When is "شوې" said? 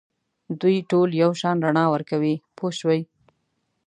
2.79-3.01